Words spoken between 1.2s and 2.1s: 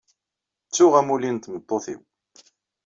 n tmeṭṭut-iw.